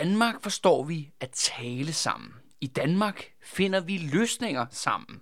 [0.00, 2.34] Danmark forstår vi at tale sammen.
[2.60, 5.20] I Danmark finder vi løsninger sammen.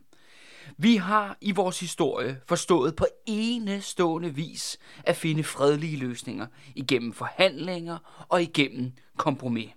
[0.76, 8.26] Vi har i vores historie forstået på enestående vis at finde fredelige løsninger igennem forhandlinger
[8.28, 9.70] og igennem kompromis.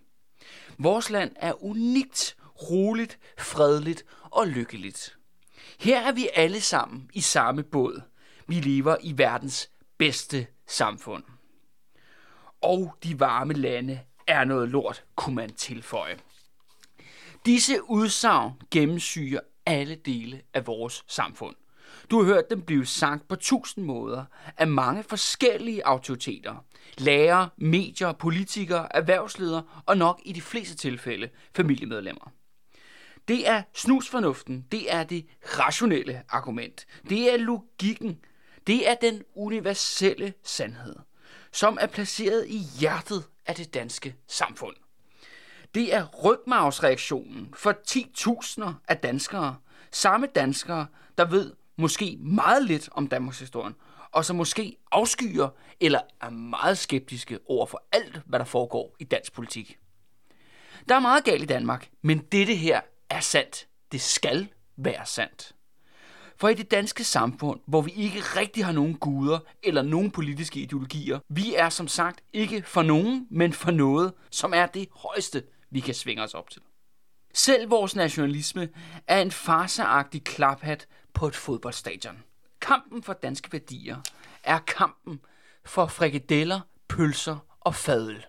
[0.78, 2.38] Vores land er unikt,
[2.70, 5.18] roligt, fredeligt og lykkeligt.
[5.80, 8.02] Her er vi alle sammen i samme båd.
[8.48, 11.24] Vi lever i verdens bedste samfund.
[12.62, 16.18] Og de varme lande er noget lort, kunne man tilføje.
[17.46, 21.56] Disse udsagn gennemsyrer alle dele af vores samfund.
[22.12, 24.26] Du har hørt dem blive sagt på tusind måder
[24.58, 26.66] af mange forskellige autoriteter.
[26.98, 32.32] Lærere, medier, politikere, erhvervsledere og nok i de fleste tilfælde familiemedlemmer.
[33.28, 38.20] Det er snusfornuften, det er det rationelle argument, det er logikken,
[38.68, 40.96] det er den universelle sandhed,
[41.52, 44.76] som er placeret i hjertet af det danske samfund.
[45.76, 47.74] Det er rygmavsreaktionen for
[48.68, 49.58] 10.000 af danskere,
[49.92, 53.74] samme danskere, der ved måske meget lidt om Danmarks historie,
[54.12, 59.04] og som måske afskyer eller er meget skeptiske over for alt, hvad der foregår i
[59.04, 59.78] dansk politik.
[60.90, 63.68] Der er meget galt i Danmark, men dette her er sandt.
[63.92, 64.48] Det skal
[64.78, 65.56] være sandt.
[66.42, 70.60] For i det danske samfund, hvor vi ikke rigtig har nogen guder eller nogen politiske
[70.60, 75.44] ideologier, vi er som sagt ikke for nogen, men for noget, som er det højeste,
[75.70, 76.62] vi kan svinge os op til.
[77.34, 78.70] Selv vores nationalisme
[79.08, 82.24] er en farseagtig klaphat på et fodboldstadion.
[82.62, 83.98] Kampen for danske værdier
[84.44, 85.20] er kampen
[85.66, 88.26] for frikadeller, pølser og fadøl.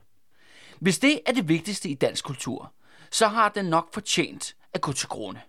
[0.80, 2.72] Hvis det er det vigtigste i dansk kultur,
[3.10, 5.40] så har den nok fortjent at gå til grunde.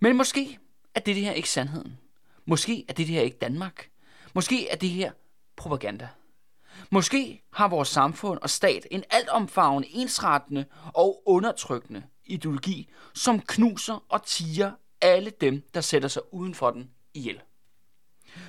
[0.00, 0.58] Men måske
[0.96, 1.98] er det her ikke sandheden.
[2.44, 3.90] Måske er det her ikke Danmark.
[4.34, 5.12] Måske er det her
[5.56, 6.08] propaganda.
[6.90, 14.26] Måske har vores samfund og stat en altomfavnende, ensrettende og undertrykkende ideologi, som knuser og
[14.26, 17.40] tiger alle dem, der sætter sig uden for den ihjel.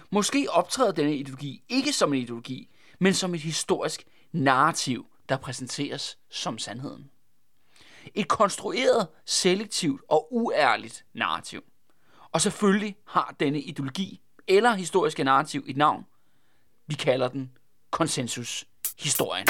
[0.10, 2.70] Måske optræder denne ideologi ikke som en ideologi,
[3.00, 7.10] men som et historisk narrativ, der præsenteres som sandheden.
[8.16, 11.64] Et konstrueret, selektivt og uærligt narrativ.
[12.32, 16.06] Og selvfølgelig har denne ideologi eller historiske narrativ et navn.
[16.88, 17.52] Vi kalder den
[17.92, 19.48] konsensushistorien.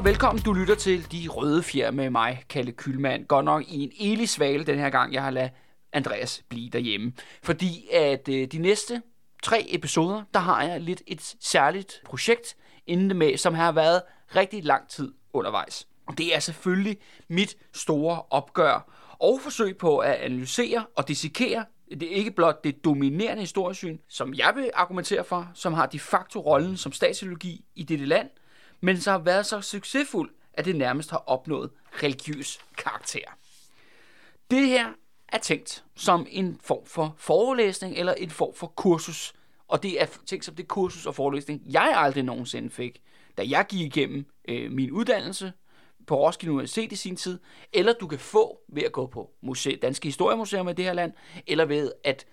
[0.00, 0.42] Og velkommen.
[0.44, 3.26] Du lytter til De Røde Fjer med mig, Kalle Kylmand.
[3.26, 5.50] Godt nok i en elig svale den her gang, jeg har ladet
[5.92, 7.12] Andreas blive derhjemme.
[7.42, 9.02] Fordi at øh, de næste
[9.42, 12.56] tre episoder, der har jeg lidt et særligt projekt
[12.86, 14.02] inden med, som har været
[14.36, 15.88] rigtig lang tid undervejs.
[16.18, 16.96] Det er selvfølgelig
[17.28, 22.84] mit store opgør og forsøg på at analysere og dissekere det er ikke blot det
[22.84, 27.82] dominerende historiesyn, som jeg vil argumentere for, som har de facto rollen som statsideologi i
[27.82, 28.28] dette land,
[28.80, 31.70] men så har været så succesfuld, at det nærmest har opnået
[32.02, 33.38] religiøs karakter.
[34.50, 34.88] Det her
[35.28, 39.32] er tænkt som en form for forelæsning eller en form for kursus,
[39.68, 43.02] og det er tænkt som det kursus og forelæsning, jeg aldrig nogensinde fik,
[43.36, 45.52] da jeg gik igennem øh, min uddannelse
[46.06, 47.38] på Roskilde Universitet i sin tid,
[47.72, 51.12] eller du kan få ved at gå på muse- Danske Historiemuseum i det her land,
[51.46, 52.26] eller ved at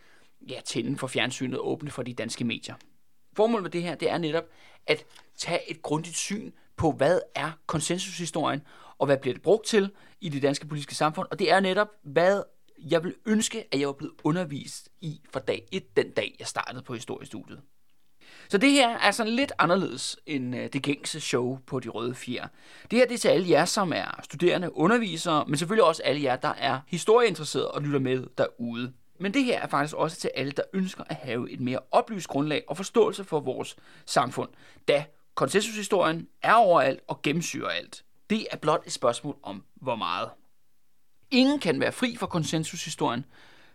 [0.49, 2.75] ja, tænde for fjernsynet og åbne for de danske medier.
[3.37, 4.43] Formålet med det her, det er netop
[4.87, 5.05] at
[5.37, 8.61] tage et grundigt syn på, hvad er konsensushistorien,
[8.97, 11.27] og hvad bliver det brugt til i det danske politiske samfund.
[11.31, 12.43] Og det er netop, hvad
[12.77, 16.47] jeg vil ønske, at jeg var blevet undervist i fra dag 1, den dag jeg
[16.47, 17.61] startede på historiestudiet.
[18.49, 22.15] Så det her er sådan lidt anderledes end øh, det gængse show på De Røde
[22.15, 22.47] Fjer.
[22.91, 26.23] Det her det er til alle jer, som er studerende, undervisere, men selvfølgelig også alle
[26.23, 28.93] jer, der er historieinteresserede og lytter med derude.
[29.19, 32.27] Men det her er faktisk også til alle, der ønsker at have et mere oplyst
[32.27, 33.75] grundlag og forståelse for vores
[34.05, 34.49] samfund,
[34.87, 35.05] da
[35.35, 38.03] konsensushistorien er overalt og gennemsyrer alt.
[38.29, 40.29] Det er blot et spørgsmål om, hvor meget.
[41.31, 43.25] Ingen kan være fri for konsensushistorien,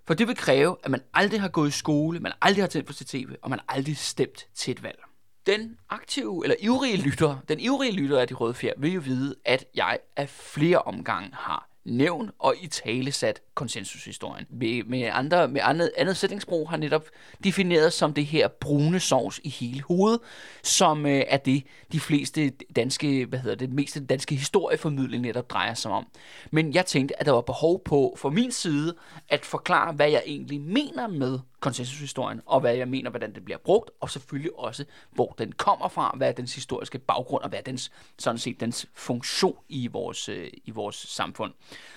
[0.04, 2.86] for det vil kræve, at man aldrig har gået i skole, man aldrig har tændt
[2.86, 4.98] på tv, og man aldrig stemt til et valg.
[5.46, 9.34] Den aktive, eller ivrige lytter, den ivrige lytter af de røde fjer, vil jo vide,
[9.44, 14.46] at jeg af flere omgange har nævnt og i tale sat konsensushistorien.
[14.50, 17.08] Med, med, andre, med andet, andet sætningsbrug har netop
[17.44, 20.20] defineret som det her brune sovs i hele hovedet,
[20.62, 21.62] som øh, er det,
[21.92, 26.06] de fleste danske, hvad hedder det, meste danske historieformidling netop drejer sig om.
[26.50, 28.94] Men jeg tænkte, at der var behov på, fra min side,
[29.28, 33.58] at forklare, hvad jeg egentlig mener med konsensushistorien, og hvad jeg mener, hvordan det bliver
[33.58, 37.58] brugt, og selvfølgelig også, hvor den kommer fra, hvad er dens historiske baggrund, og hvad
[37.58, 41.52] er dens, sådan set, dens funktion i vores, øh, i vores samfund.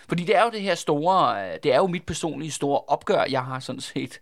[0.07, 3.23] Fordi det er jo det her store, øh, det er jo mit personlige store opgør,
[3.29, 4.21] jeg har sådan set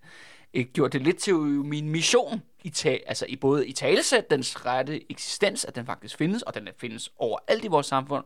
[0.54, 4.66] øh, gjort det lidt til min mission, i ta- altså i både i talesæt, dens
[4.66, 8.24] rette eksistens, at den faktisk findes, og den findes overalt i vores samfund,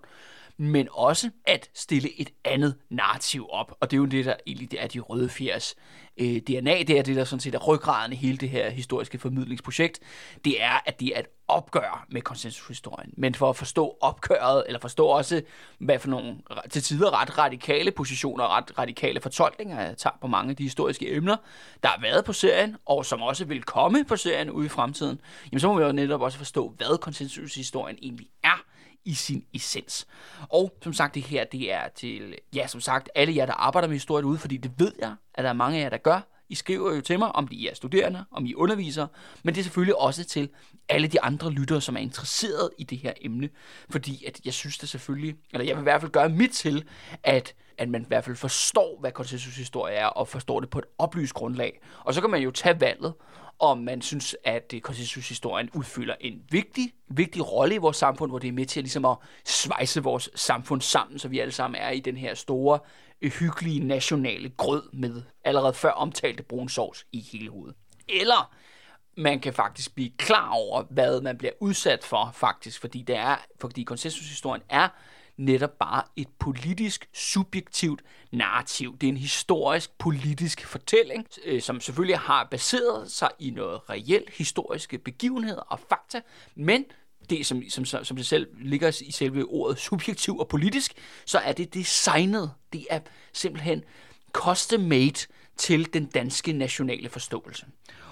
[0.57, 3.77] men også at stille et andet narrativ op.
[3.79, 5.75] Og det er jo det, der egentlig det er de røde fjers
[6.17, 6.83] øh, DNA.
[6.83, 9.99] Det er det, der sådan set er ryggraden i hele det her historiske formidlingsprojekt.
[10.45, 13.13] Det er, at det er et opgør med konsensushistorien.
[13.17, 15.41] Men for at forstå opgøret, eller forstå også,
[15.79, 16.35] hvad for nogle
[16.69, 20.63] til tider ret radikale positioner og ret radikale fortolkninger, jeg tager på mange af de
[20.63, 21.35] historiske emner,
[21.83, 25.21] der har været på serien, og som også vil komme på serien ude i fremtiden,
[25.51, 28.66] jamen så må vi jo netop også forstå, hvad konsensushistorien egentlig er
[29.07, 30.07] i sin essens.
[30.49, 33.87] Og som sagt, det her, det er til, ja, som sagt, alle jer, der arbejder
[33.87, 36.21] med historie ud, fordi det ved jeg, at der er mange af jer, der gør.
[36.49, 39.07] I skriver jo til mig, om I er studerende, om I underviser,
[39.43, 40.49] men det er selvfølgelig også til
[40.89, 43.49] alle de andre lyttere, som er interesseret i det her emne,
[43.89, 46.83] fordi at jeg synes det selvfølgelig, eller jeg vil i hvert fald gøre mit til,
[47.23, 50.85] at at man i hvert fald forstår, hvad konsensushistorie er, og forstår det på et
[50.97, 51.79] oplyst grundlag.
[52.03, 53.13] Og så kan man jo tage valget,
[53.59, 58.47] om man synes, at konsensushistorien udfylder en vigtig, vigtig rolle i vores samfund, hvor det
[58.47, 61.89] er med til at, ligesom at svejse vores samfund sammen, så vi alle sammen er
[61.89, 62.79] i den her store,
[63.21, 67.75] øh, hyggelige nationale grød med allerede før omtalte brun sovs i hele hovedet.
[68.09, 68.53] Eller
[69.17, 73.35] man kan faktisk blive klar over, hvad man bliver udsat for faktisk, fordi det er,
[73.59, 74.87] fordi konsensushistorien er
[75.37, 78.01] netop bare et politisk, subjektivt
[78.31, 78.97] narrativ.
[78.97, 84.29] Det er en historisk, politisk fortælling, øh, som selvfølgelig har baseret sig i noget reelt
[84.29, 86.21] historiske begivenheder og fakta,
[86.55, 86.85] men
[87.29, 90.93] det, som, som, som det selv ligger i selve ordet subjektiv og politisk,
[91.25, 92.51] så er det designet.
[92.73, 92.99] Det er
[93.33, 93.83] simpelthen
[94.31, 97.65] custom made til den danske nationale forståelse.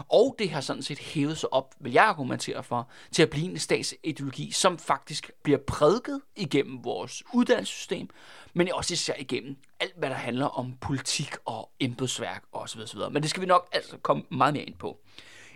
[0.10, 3.46] Og det har sådan set hævet sig op, vil jeg argumentere for, til at blive
[3.46, 8.10] en statsideologi, som faktisk bliver prædiket igennem vores uddannelsessystem,
[8.54, 12.80] men også især igennem alt, hvad der handler om politik og embedsværk osv.
[12.80, 13.00] osv.
[13.12, 15.00] Men det skal vi nok altså komme meget mere ind på.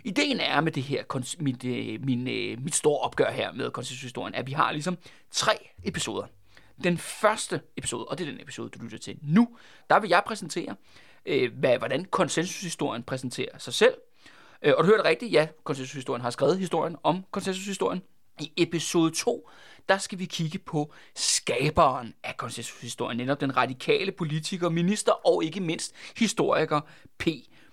[0.04, 1.04] Ideen er med det her,
[1.40, 4.98] mit, øh, min, øh, mit store opgør her med konstitutionshistorien, at vi har ligesom
[5.30, 5.52] tre
[5.84, 6.26] episoder.
[6.84, 9.48] Den første episode, og det er den episode, du lytter til nu,
[9.90, 10.76] der vil jeg præsentere
[11.26, 13.94] øh, hvad, hvordan konsensushistorien præsenterer sig selv.
[14.62, 18.02] Øh, og du hørte rigtigt, ja, konsensushistorien har skrevet historien om konsensushistorien.
[18.40, 19.48] I episode 2,
[19.88, 25.60] der skal vi kigge på skaberen af konsensushistorien, netop den radikale politiker, minister og ikke
[25.60, 26.80] mindst historiker
[27.18, 27.28] P.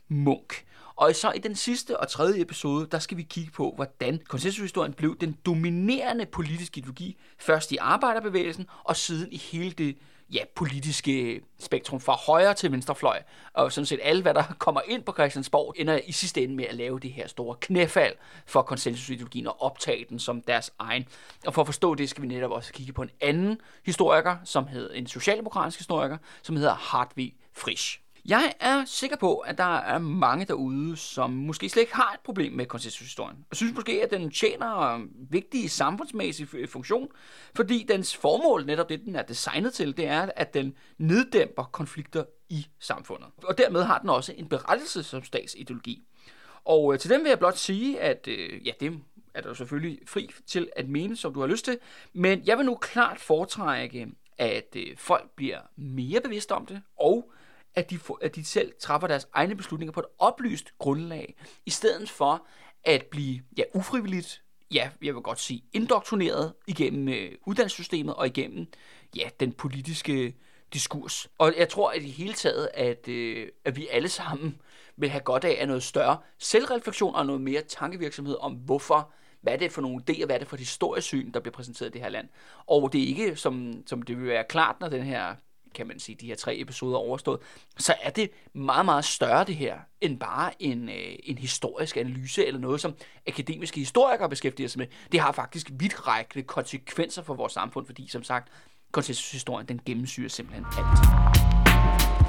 [0.07, 0.63] Munk.
[0.95, 4.93] Og så i den sidste og tredje episode, der skal vi kigge på, hvordan konsensushistorien
[4.93, 9.97] blev den dominerende politiske ideologi, først i arbejderbevægelsen og siden i hele det
[10.33, 13.21] ja, politiske spektrum fra højre til venstrefløj.
[13.53, 16.65] Og sådan set alle, hvad der kommer ind på Christiansborg, ender i sidste ende med
[16.65, 18.15] at lave det her store knæfald
[18.45, 21.07] for konsensusideologien og optage den som deres egen.
[21.45, 24.67] Og for at forstå det, skal vi netop også kigge på en anden historiker, som
[24.67, 28.06] hedder en socialdemokratisk historiker, som hedder Hartvig Frisch.
[28.27, 32.19] Jeg er sikker på, at der er mange derude, som måske slet ikke har et
[32.19, 33.37] problem med konsensushistorien.
[33.51, 37.07] Jeg synes måske, at den tjener en vigtig samfundsmæssig funktion,
[37.55, 42.23] fordi dens formål, netop det den er designet til, det er, at den neddæmper konflikter
[42.49, 43.27] i samfundet.
[43.43, 46.03] Og dermed har den også en berettelse som statsideologi.
[46.65, 48.99] Og øh, til dem vil jeg blot sige, at øh, ja, det
[49.33, 51.79] er du selvfølgelig fri til at mene, som du har lyst til.
[52.13, 54.07] Men jeg vil nu klart foretrække,
[54.37, 57.31] at folk bliver mere bevidste om det, og
[57.77, 62.09] at de, at de selv træffer deres egne beslutninger på et oplyst grundlag, i stedet
[62.09, 62.47] for
[62.83, 68.67] at blive ja, ufrivilligt, ja, jeg vil godt sige, indoktrineret igennem øh, uddannelsessystemet og igennem
[69.15, 70.35] ja, den politiske
[70.73, 71.29] diskurs.
[71.37, 74.61] Og jeg tror at i hele taget, at, øh, at vi alle sammen
[74.95, 79.53] vil have godt af, af noget større selvreflektion og noget mere tankevirksomhed om, hvorfor hvad
[79.53, 81.93] er det for nogle idéer, hvad er det for et historiesyn, der bliver præsenteret i
[81.93, 82.29] det her land.
[82.67, 85.35] Og det er ikke, som, som det vil være klart, når den her
[85.75, 87.39] kan man sige, de her tre episoder overstået,
[87.77, 92.45] så er det meget, meget større det her, end bare en, øh, en historisk analyse
[92.45, 92.95] eller noget, som
[93.27, 94.87] akademiske historikere beskæftiger sig med.
[95.11, 98.51] Det har faktisk vidtrækkende konsekvenser for vores samfund, fordi som sagt,
[98.91, 102.26] konsensushistorien, den gennemsyrer simpelthen alt.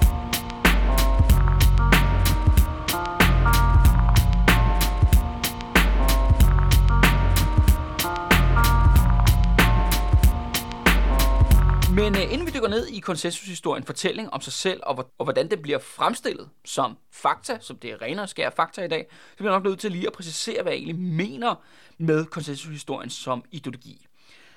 [11.99, 15.51] Men øh, inden vi dykker ned i konsensushistorien, fortælling om sig selv og, og hvordan
[15.51, 19.37] den bliver fremstillet som fakta, som det er renere og skære fakta i dag, så
[19.37, 21.55] bliver jeg nok nødt til lige at præcisere, hvad jeg egentlig mener
[21.99, 24.07] med konsensushistorien som ideologi.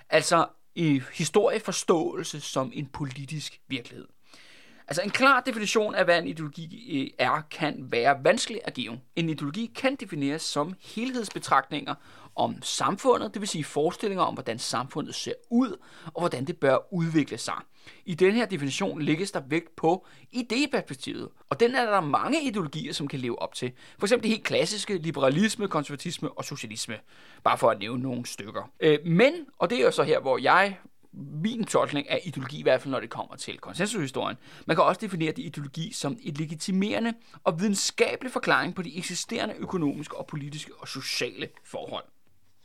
[0.09, 0.45] Altså
[0.75, 4.07] i historieforståelse som en politisk virkelighed.
[4.91, 8.99] Altså en klar definition af, hvad en ideologi øh, er, kan være vanskelig at give.
[9.15, 11.95] En ideologi kan defineres som helhedsbetragtninger
[12.35, 16.93] om samfundet, det vil sige forestillinger om, hvordan samfundet ser ud, og hvordan det bør
[16.93, 17.53] udvikle sig.
[18.05, 22.93] I den her definition lægges der vægt på idéperspektivet, og den er der mange ideologier,
[22.93, 23.71] som kan leve op til.
[23.99, 26.95] For eksempel det helt klassiske liberalisme, konservatisme og socialisme,
[27.43, 28.71] bare for at nævne nogle stykker.
[28.79, 30.77] Øh, men, og det er jo så her, hvor jeg
[31.13, 34.37] min tolkning af ideologi, i hvert fald når det kommer til konsensushistorien.
[34.65, 37.13] Man kan også definere det ideologi som et legitimerende
[37.43, 42.03] og videnskabelig forklaring på de eksisterende økonomiske og politiske og sociale forhold.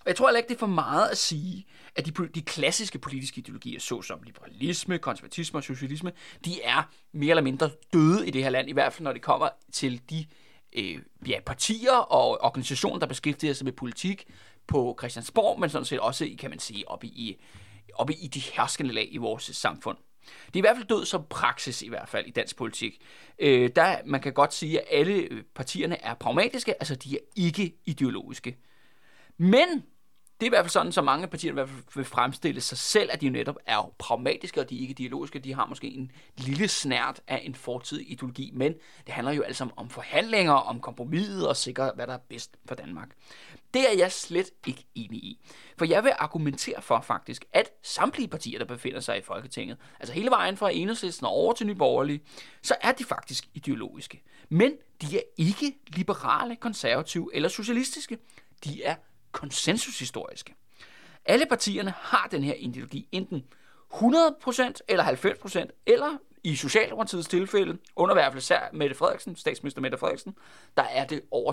[0.07, 2.99] Og jeg tror heller ikke, det er for meget at sige, at de, de klassiske
[2.99, 6.13] politiske ideologier, såsom liberalisme, konservatisme og socialisme,
[6.45, 9.23] de er mere eller mindre døde i det her land, i hvert fald når det
[9.23, 10.27] kommer til de
[10.73, 10.99] øh,
[11.29, 14.27] ja, partier og organisationer, der beskæftiger sig med politik
[14.67, 17.43] på Christiansborg, men sådan set også, kan man sige, oppe i,
[18.01, 19.97] oppe i de herskende lag i vores samfund.
[20.47, 23.03] Det er i hvert fald død som praksis i hvert fald i dansk politik.
[23.39, 27.77] Øh, der, man kan godt sige, at alle partierne er pragmatiske, altså de er ikke
[27.85, 28.57] ideologiske.
[29.39, 29.85] Men
[30.41, 32.79] det er i hvert fald sådan, så mange partier i hvert fald vil fremstille sig
[32.79, 35.39] selv, at de netop er pragmatiske, og de er ikke ideologiske.
[35.39, 38.75] De har måske en lille snært af en fortidig ideologi, men
[39.07, 42.75] det handler jo altså om forhandlinger, om kompromiset og sikre, hvad der er bedst for
[42.75, 43.09] Danmark.
[43.75, 45.47] Det er jeg slet ikke enig i.
[45.79, 50.15] For jeg vil argumentere for faktisk, at samtlige partier, der befinder sig i Folketinget, altså
[50.15, 52.21] hele vejen fra enhedslisten og over til Nye Borgerlige,
[52.63, 54.23] så er de faktisk ideologiske.
[54.49, 58.19] Men de er ikke liberale, konservative eller socialistiske.
[58.65, 58.95] De er
[59.37, 60.55] konsensushistoriske.
[61.25, 63.45] Alle partierne har den her ideologi, enten
[63.93, 69.81] 100% eller 90%, eller i Socialdemokratiets tilfælde, under i hvert fald sær Mette Frederiksen, statsminister
[69.81, 70.35] Mette Frederiksen,
[70.77, 71.53] der er det over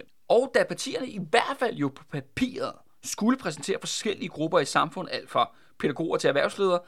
[0.00, 0.24] 200%.
[0.28, 2.72] Og da partierne i hvert fald jo på papiret
[3.04, 6.80] skulle præsentere forskellige grupper i samfundet, alt fra pædagoger til erhvervsledere,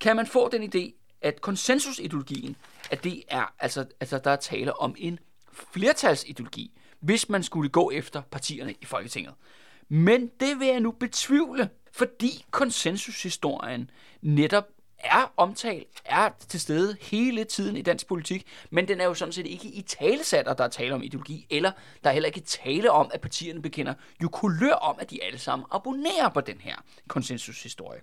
[0.00, 2.56] kan man få den idé, at konsensusideologien,
[2.90, 5.18] at det er, altså, altså der er tale om en
[5.52, 9.34] flertalsideologi, hvis man skulle gå efter partierne i Folketinget.
[9.92, 13.90] Men det vil jeg nu betvivle, fordi konsensushistorien
[14.22, 14.64] netop
[14.98, 19.32] er omtalt, er til stede hele tiden i dansk politik, men den er jo sådan
[19.32, 21.72] set ikke i talesat, at der er tale om ideologi, eller
[22.04, 25.38] der er heller ikke tale om, at partierne bekender jo kulør om, at de alle
[25.38, 26.76] sammen abonnerer på den her
[27.08, 28.00] konsensushistorie.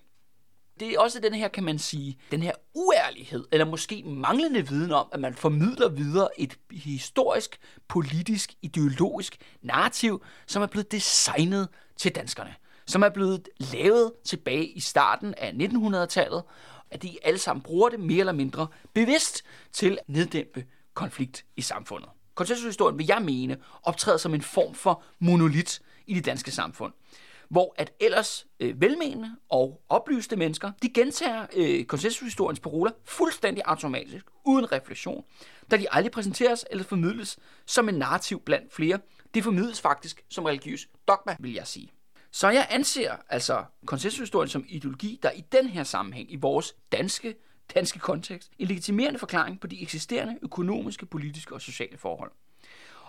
[0.80, 4.92] Det er også den her, kan man sige, den her uærlighed, eller måske manglende viden
[4.92, 11.68] om, at man formidler videre et historisk, politisk, ideologisk narrativ, som er blevet designet
[11.98, 12.56] til danskerne.
[12.88, 16.44] Som er blevet lavet tilbage i starten af 1900-tallet,
[16.92, 19.44] at de alle sammen bruger det mere eller mindre bevidst
[19.74, 22.10] til at neddæmpe konflikt i samfundet.
[22.36, 26.94] Konsensushistorien, vil jeg mene, optræder som en form for monolit i det danske samfund
[27.50, 34.26] hvor at ellers øh, velmenende og oplyste mennesker, de gentager øh, konsensushistoriens paroler fuldstændig automatisk,
[34.46, 35.24] uden refleksion,
[35.72, 39.00] da de aldrig præsenteres eller formidles som en narrativ blandt flere.
[39.34, 41.92] Det formidles faktisk som religiøs dogma, vil jeg sige.
[42.32, 47.36] Så jeg anser altså konsensushistorien som ideologi, der i den her sammenhæng, i vores danske,
[47.76, 52.32] danske kontekst, en legitimerende forklaring på de eksisterende økonomiske, politiske og sociale forhold.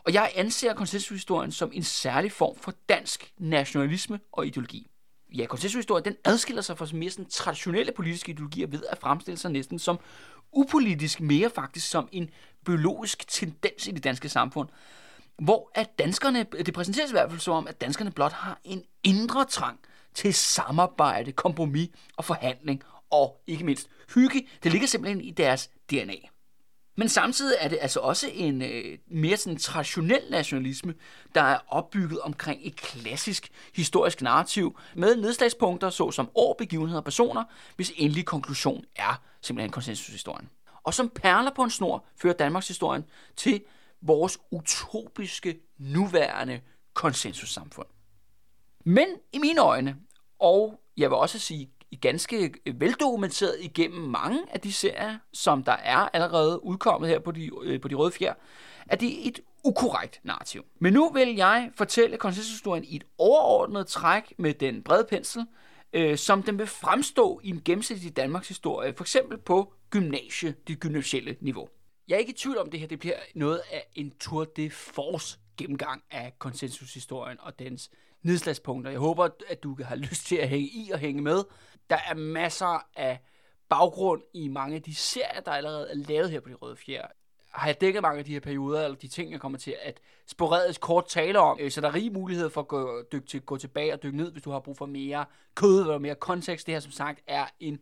[0.08, 4.90] Og jeg anser konsensushistorien som en særlig form for dansk nationalisme og ideologi.
[5.34, 9.50] Ja, konsensushistorien den adskiller sig fra mere sådan traditionelle politiske ideologier ved at fremstille sig
[9.50, 9.98] næsten som
[10.52, 12.30] upolitisk, mere faktisk som en
[12.64, 14.68] biologisk tendens i det danske samfund,
[15.42, 19.44] hvor at danskerne, det præsenteres i hvert fald som at danskerne blot har en indre
[19.44, 19.80] trang
[20.14, 24.48] til samarbejde, kompromis og forhandling, og ikke mindst hygge.
[24.62, 26.37] Det ligger simpelthen i deres DNA.
[26.98, 30.94] Men samtidig er det altså også en øh, mere sådan traditionel nationalisme,
[31.34, 37.44] der er opbygget omkring et klassisk historisk narrativ med nedslagspunkter såsom år, begivenheder og personer,
[37.76, 40.48] hvis endelige konklusion er simpelthen konsensushistorien.
[40.82, 43.04] Og som perler på en snor fører Danmarks historien
[43.36, 43.62] til
[44.02, 46.60] vores utopiske nuværende
[46.94, 47.88] konsensussamfund.
[48.84, 49.96] Men i mine øjne,
[50.38, 55.72] og jeg vil også sige ganske øh, veldokumenteret igennem mange af de serier, som der
[55.72, 58.34] er allerede udkommet her på de, øh, på de røde fjer,
[58.88, 60.64] at det er et ukorrekt narrativ.
[60.78, 65.46] Men nu vil jeg fortælle konsensushistorien i et overordnet træk med den brede pensel,
[65.92, 70.80] øh, som den vil fremstå i en gennemsnitlig Danmarks historie, for eksempel på gymnasie, det
[70.80, 71.68] gymnasielle niveau.
[72.08, 74.70] Jeg er ikke i tvivl om, det her det bliver noget af en tour de
[74.70, 77.90] force gennemgang af konsensushistorien og dens
[78.22, 78.90] nedslagspunkter.
[78.90, 81.44] Jeg håber, at du har lyst til at hænge i og hænge med.
[81.90, 83.20] Der er masser af
[83.68, 87.06] baggrund i mange af de serier, der allerede er lavet her på de røde fjer,
[87.50, 90.00] har jeg dækket mange af de her perioder, eller de ting, jeg kommer til at
[90.26, 91.58] sporadisk kort tale om.
[91.60, 94.16] Øh, så der er rig mulighed for at gå, dykke til, gå tilbage og dykke
[94.16, 96.66] ned, hvis du har brug for mere kød eller mere kontekst.
[96.66, 97.78] Det her, som sagt, er en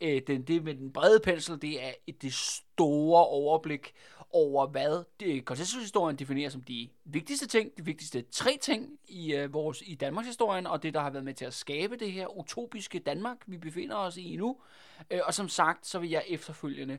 [0.00, 3.94] øh, den, det med den brede pensel, det er et, det store overblik
[4.30, 9.52] over, hvad det, konsensushistorien definerer som de vigtigste ting, de vigtigste tre ting i øh,
[9.52, 12.38] vores i Danmarks historien, og det, der har været med til at skabe det her
[12.38, 14.56] utopiske Danmark, vi befinder os i nu.
[15.10, 16.98] Øh, og som sagt, så vil jeg efterfølgende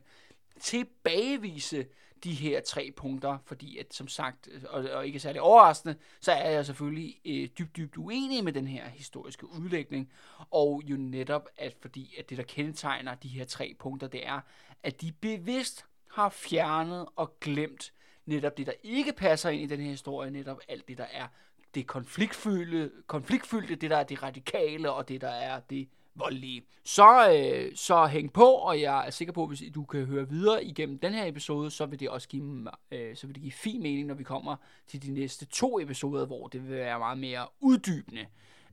[0.60, 1.86] tilbagevise
[2.24, 6.32] de her tre punkter, fordi at som sagt, øh, og, og ikke særlig overraskende, så
[6.32, 10.12] er jeg selvfølgelig øh, dybt, dybt uenig med den her historiske udlægning,
[10.50, 14.40] og jo netop, at fordi at det, der kendetegner de her tre punkter, det er,
[14.82, 17.92] at de bevidst har fjernet og glemt
[18.26, 21.26] netop det, der ikke passer ind i den her historie, netop alt det, der er
[21.74, 26.62] det konfliktfyldte, konfliktfyldte det, der er det radikale, og det, der er det voldelige.
[26.84, 30.28] Så, øh, så hæng på, og jeg er sikker på, at hvis du kan høre
[30.28, 33.52] videre igennem den her episode, så vil det også give, øh, så vil det give
[33.52, 37.18] fin mening, når vi kommer til de næste to episoder, hvor det vil være meget
[37.18, 38.26] mere uddybende,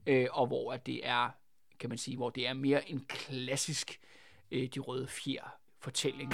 [0.07, 1.29] øh, og hvor at det er,
[1.79, 3.99] kan man sige, hvor det er mere en klassisk
[4.51, 6.33] øh, de røde fjer fortælling.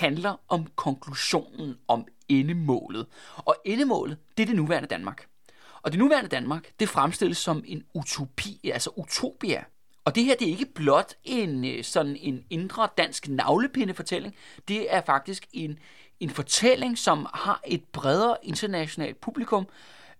[0.00, 3.06] Handler om konklusionen om endemålet.
[3.36, 5.26] Og endemålet, det er det nuværende Danmark.
[5.82, 9.64] Og det nuværende Danmark, det fremstilles som en utopi, altså utopia.
[10.04, 14.34] Og det her, det er ikke blot en øh, sådan en indre dansk navlepindefortælling.
[14.68, 15.78] Det er faktisk en,
[16.20, 19.66] en fortælling, som har et bredere internationalt publikum.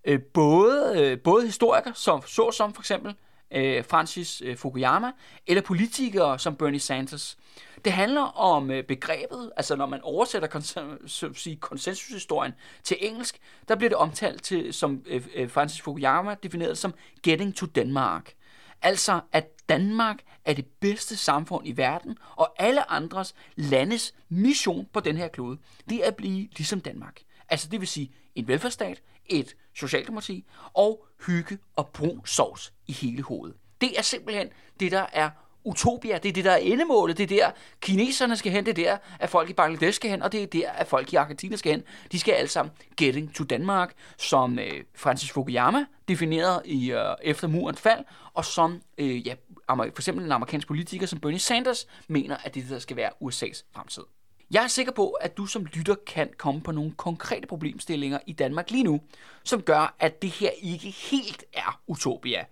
[0.05, 3.15] Øh, både, øh, både historikere, som, så som for eksempel
[3.53, 5.11] øh, Francis øh, Fukuyama,
[5.47, 7.37] eller politikere som Bernie Sanders.
[7.85, 13.75] Det handler om øh, begrebet, altså når man oversætter kons- sige, konsensushistorien til engelsk, der
[13.75, 18.33] bliver det omtalt til, som øh, øh Francis Fukuyama definerede som getting to Denmark.
[18.81, 24.99] Altså at Danmark er det bedste samfund i verden, og alle andres landes mission på
[24.99, 25.57] den her klode,
[25.89, 27.21] det er at blive ligesom Danmark.
[27.49, 33.23] Altså det vil sige en velfærdsstat, et socialdemokrati og hygge og brun sovs i hele
[33.23, 33.57] hovedet.
[33.81, 35.29] Det er simpelthen det, der er
[35.63, 36.17] utopia.
[36.17, 37.17] Det er det, der er endemålet.
[37.17, 38.65] Det er der, kineserne skal hen.
[38.65, 40.21] Det er der, at folk i Bangladesh skal hen.
[40.21, 41.83] Og det er der, at folk i Argentina skal hen.
[42.11, 47.47] De skal alle sammen getting to Danmark, som øh, Francis Fukuyama definerede i, øh, efter
[47.47, 49.35] murens fald, og som øh, ja,
[49.69, 53.63] for eksempel en amerikansk politiker som Bernie Sanders mener, at det der skal være USA's
[53.73, 54.03] fremtid.
[54.51, 58.33] Jeg er sikker på, at du som lytter kan komme på nogle konkrete problemstillinger i
[58.33, 59.01] Danmark lige nu,
[59.43, 62.45] som gør, at det her ikke helt er utopia.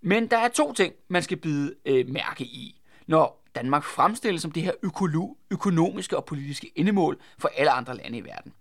[0.00, 4.52] Men der er to ting, man skal bide øh, mærke i, når Danmark fremstilles som
[4.52, 8.52] det her økolo- økonomiske og politiske endemål for alle andre lande i verden.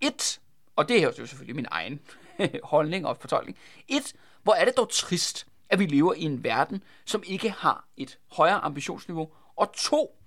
[0.00, 0.40] Et,
[0.76, 2.00] og det er jo selvfølgelig min egen
[2.72, 3.58] holdning og fortolkning.
[3.88, 7.84] Et, hvor er det dog trist, at vi lever i en verden, som ikke har
[7.96, 9.28] et højere ambitionsniveau.
[9.56, 10.18] Og to,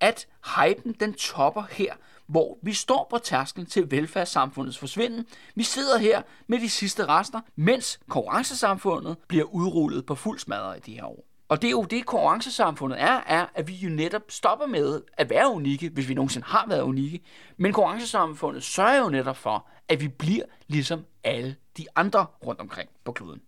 [0.00, 1.94] at hypen den topper her,
[2.26, 5.26] hvor vi står på tærsklen til velfærdssamfundets forsvinden.
[5.54, 10.80] Vi sidder her med de sidste rester, mens konkurrencesamfundet bliver udrullet på fuld smadre i
[10.80, 11.24] de her år.
[11.48, 15.30] Og det er jo det, konkurrencesamfundet er, er, at vi jo netop stopper med at
[15.30, 17.20] være unikke, hvis vi nogensinde har været unikke.
[17.56, 22.90] Men konkurrencesamfundet sørger jo netop for, at vi bliver ligesom alle de andre rundt omkring
[23.04, 23.40] på kloden.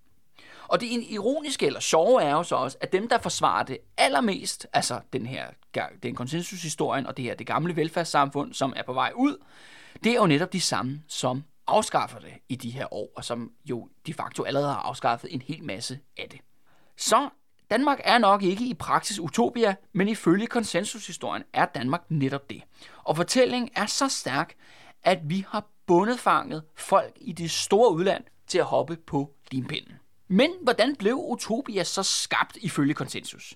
[0.68, 4.66] Og det ironiske eller sjove er jo så også, at dem, der forsvarer det allermest,
[4.72, 5.46] altså den her
[6.02, 9.36] den konsensushistorien og det her det gamle velfærdssamfund, som er på vej ud,
[10.04, 13.52] det er jo netop de samme, som afskaffer det i de her år, og som
[13.64, 16.40] jo de facto allerede har afskaffet en hel masse af det.
[16.96, 17.28] Så
[17.70, 22.62] Danmark er nok ikke i praksis utopia, men ifølge konsensushistorien er Danmark netop det.
[23.04, 24.54] Og fortællingen er så stærk,
[25.02, 26.20] at vi har bundet
[26.76, 29.92] folk i det store udland til at hoppe på limpinden.
[30.28, 33.54] Men hvordan blev Utopia så skabt ifølge konsensus?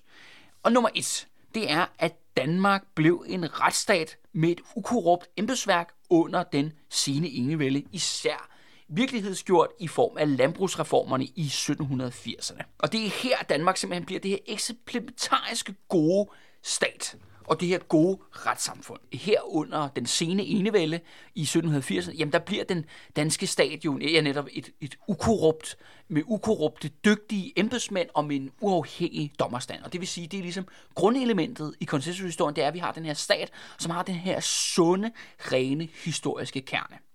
[0.63, 6.43] Og nummer et, det er, at Danmark blev en retsstat med et ukorrupt embedsværk under
[6.43, 8.49] den sene enevælde, især
[8.87, 12.63] virkelighedsgjort i form af landbrugsreformerne i 1780'erne.
[12.77, 16.29] Og det er her, Danmark simpelthen bliver det her eksemplariske gode
[16.63, 17.15] stat
[17.47, 18.99] og det her gode retssamfund.
[19.13, 20.99] Herunder den sene enevælde
[21.35, 25.77] i 1780'erne, jamen der bliver den danske stat jo ja, netop et, et ukorrupt,
[26.07, 29.83] med ukorrupte, dygtige embedsmænd og med en uafhængig dommerstand.
[29.83, 32.91] Og det vil sige, det er ligesom grundelementet i konsensushistorien, det er, at vi har
[32.91, 37.10] den her stat, som har den her sunde, rene historiske kerne.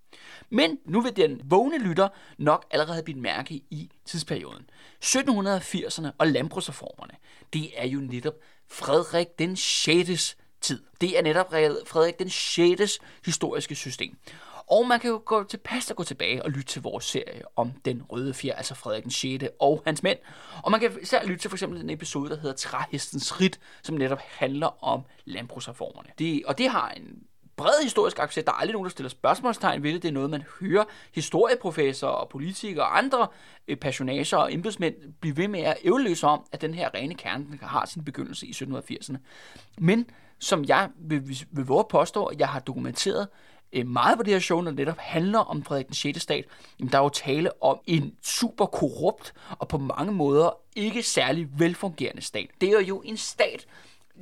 [0.51, 4.71] Men nu vil den vågne lytter nok allerede have mærke i tidsperioden.
[5.05, 7.15] 1780'erne og landbrugsreformerne,
[7.53, 8.35] det er jo netop
[8.69, 10.37] Frederik den 6.
[10.61, 10.83] tid.
[11.01, 11.51] Det er netop
[11.87, 12.99] Frederik den 6.
[13.25, 14.17] historiske system.
[14.71, 17.73] Og man kan jo gå tilpas og gå tilbage og lytte til vores serie om
[17.85, 19.45] den røde fjer, altså Frederik den 6.
[19.61, 20.19] og hans mænd.
[20.63, 23.97] Og man kan især lytte til for eksempel den episode, der hedder Træhestens Rit, som
[23.97, 26.09] netop handler om landbrugsreformerne.
[26.19, 27.23] Det, og det har en
[27.57, 28.47] bred historisk accept.
[28.47, 30.03] Der er aldrig nogen, der stiller spørgsmålstegn ved det.
[30.03, 33.29] Det er noget, man hører historieprofessorer og politikere og andre
[33.69, 37.59] øh, personager og embedsmænd blive ved med at ævløse om, at den her rene kerne
[37.63, 39.17] har sin begyndelse i 1780'erne.
[39.79, 43.29] Men som jeg vil, vil, vil våge påstå, at jeg har dokumenteret
[43.73, 46.21] øh, meget på det her show, når det netop handler om Frederik den 6.
[46.21, 46.45] stat,
[46.79, 51.49] jamen der er jo tale om en super korrupt og på mange måder ikke særlig
[51.59, 52.51] velfungerende stat.
[52.61, 53.67] Det er jo en stat,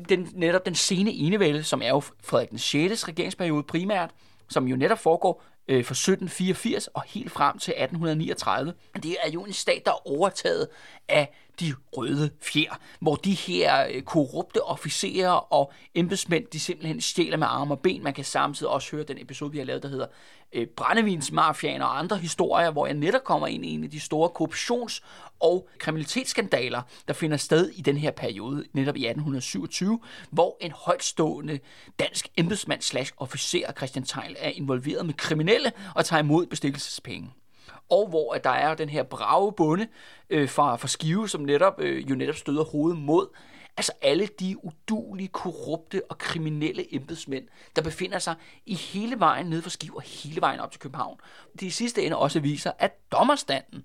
[0.09, 3.09] den, netop den sene enevælde, som er jo Frederik den 6.
[3.09, 4.11] regeringsperiode primært,
[4.49, 8.75] som jo netop foregår øh, fra 1784 og helt frem til 1839.
[9.03, 10.69] Det er jo en stat, der er overtaget
[11.09, 17.37] af de røde fjer, hvor de her øh, korrupte officerer og embedsmænd, de simpelthen stjæler
[17.37, 18.03] med arme og ben.
[18.03, 20.07] Man kan samtidig også høre den episode, vi har lavet, der hedder
[20.55, 24.29] øh, Brændevinsmafiaen og andre historier, hvor jeg netop kommer ind i en af de store
[24.29, 25.03] korruptions-
[25.41, 31.59] og kriminalitetsskandaler, der finder sted i den her periode, netop i 1827, hvor en højtstående
[31.99, 37.31] dansk embedsmand slash officer, Christian Tejl, er involveret med kriminelle og tager imod bestikkelsespenge.
[37.91, 39.87] Og hvor at der er den her brave bonde
[40.31, 43.27] øh, fra, fra Skive, som netop, øh, jo netop støder hovedet mod
[43.77, 48.35] Altså alle de udulige, korrupte og kriminelle embedsmænd, der befinder sig
[48.67, 51.21] i hele vejen ned for Skive og hele vejen op til København.
[51.61, 53.85] De sidste ende også viser, at dommerstanden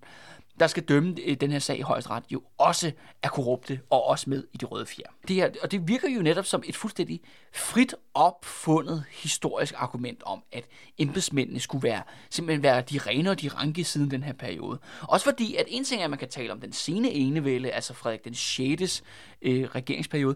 [0.60, 2.91] der skal dømme øh, den her sag i højesteret, jo også
[3.24, 5.06] er korrupte og også med i de røde fjer.
[5.28, 7.22] Det her, og det virker jo netop som et fuldstændig
[7.54, 10.65] frit opfundet historisk argument om, at
[10.98, 14.80] embedsmændene skulle være, simpelthen være de rene og de ranke siden den her periode.
[15.02, 17.93] Også fordi, at en ting er, at man kan tale om den sene enevælde, altså
[17.93, 19.04] Frederik den 6.
[19.41, 20.36] Øh, regeringsperiode,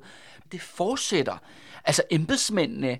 [0.51, 1.37] det fortsætter.
[1.85, 2.99] Altså embedsmændene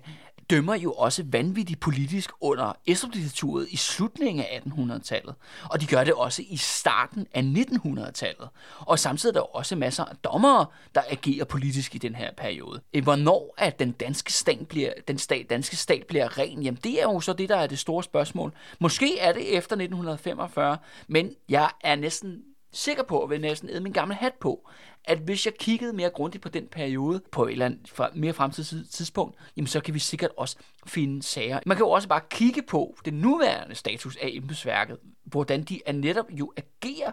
[0.50, 5.34] dømmer jo også vanvittigt politisk under Estrup-diktaturet i slutningen af 1800-tallet.
[5.70, 8.48] Og de gør det også i starten af 1900-tallet.
[8.78, 12.80] Og samtidig er der også masser af dommere, der agerer politisk i den her periode.
[12.92, 17.00] Eh, hvornår at den danske stat bliver, den stat, danske stat bliver ren, jamen det
[17.00, 18.52] er jo så det, der er det store spørgsmål.
[18.78, 20.78] Måske er det efter 1945,
[21.08, 24.68] men jeg er næsten sikker på, at vil næsten æde min gamle hat på,
[25.04, 28.90] at hvis jeg kiggede mere grundigt på den periode, på et eller andet mere fremtidigt
[28.90, 31.60] tidspunkt, jamen så kan vi sikkert også finde sager.
[31.66, 35.92] Man kan jo også bare kigge på den nuværende status af embedsværket, hvordan de er
[35.92, 37.12] netop jo agerer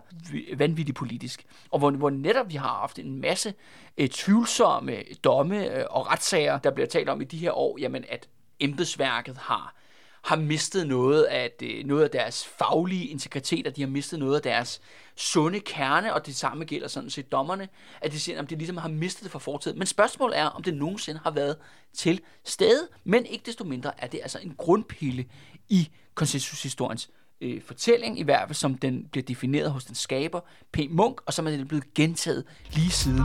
[0.57, 3.53] vanvittigt politisk, og hvor, hvor netop vi har haft en masse
[3.97, 8.05] øh, tvivlsomme domme øh, og retssager, der bliver talt om i de her år, jamen
[8.09, 9.75] at embedsværket har
[10.21, 14.35] har mistet noget af, det, noget af deres faglige integritet, og de har mistet noget
[14.35, 14.81] af deres
[15.15, 17.69] sunde kerne, og det samme gælder sådan set dommerne,
[18.01, 19.77] at de siger, at de ligesom har mistet det fra fortiden.
[19.77, 21.57] Men spørgsmålet er, om det nogensinde har været
[21.93, 25.25] til stede, men ikke desto mindre er det altså en grundpille
[25.69, 27.09] i konsensushistoriens
[27.41, 30.39] øh, fortælling, i hvert fald som den bliver defineret hos den skaber,
[30.71, 30.79] P.
[30.89, 33.23] Munk, og som er blevet gentaget lige siden.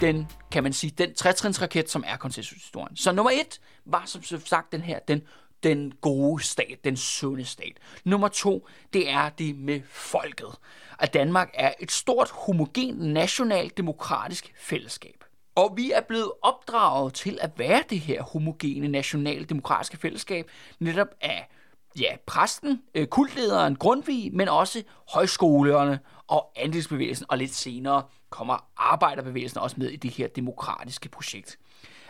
[0.00, 2.96] Den, kan man sige, den trætrinsraket, som er konsensushistorien.
[2.96, 5.22] Så nummer et var som sagt den her, den
[5.62, 7.72] den gode stat, den sunde stat.
[8.04, 10.54] Nummer to, det er det med folket.
[10.98, 15.24] At Danmark er et stort, homogent, nationalt, demokratisk fællesskab.
[15.54, 21.08] Og vi er blevet opdraget til at være det her homogene, nationale, demokratiske fællesskab, netop
[21.20, 21.48] af
[22.00, 29.60] ja, præsten, øh, kultlederen Grundtvig, men også højskolerne og andelsbevægelsen, og lidt senere kommer arbejderbevægelsen
[29.60, 31.58] også med i det her demokratiske projekt.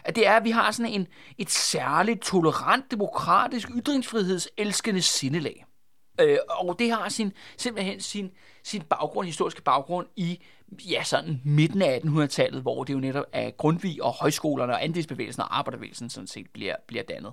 [0.04, 1.07] At det er, at vi har sådan en,
[1.38, 5.64] et særligt tolerant, demokratisk, ytringsfrihedselskende sindelag.
[6.20, 8.31] Øh, og det har sin, simpelthen sin,
[8.62, 10.40] sin baggrund, historiske baggrund i
[10.90, 15.42] ja, sådan midten af 1800-tallet, hvor det jo netop er Grundtvig og højskolerne og andelsbevægelsen
[15.42, 17.33] og arbejderbevægelsen sådan set bliver, bliver dannet.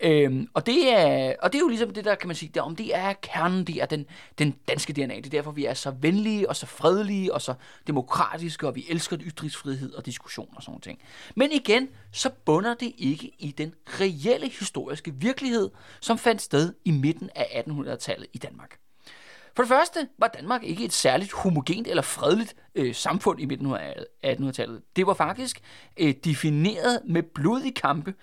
[0.00, 2.62] Øhm, og, det er, og det er jo ligesom det der, kan man sige, der,
[2.62, 4.06] om det er kernen, det er den,
[4.38, 5.16] den danske DNA.
[5.16, 7.54] Det er derfor, vi er så venlige og så fredelige og så
[7.86, 10.98] demokratiske, og vi elsker ytringsfrihed og diskussion og sådan ting.
[11.34, 16.90] Men igen, så bunder det ikke i den reelle historiske virkelighed, som fandt sted i
[16.90, 18.78] midten af 1800-tallet i Danmark.
[19.56, 23.74] For det første var Danmark ikke et særligt homogent eller fredeligt øh, samfund i midten
[23.74, 24.82] af 1800-tallet.
[24.96, 25.60] Det var faktisk
[25.96, 28.14] øh, defineret med blodige kampe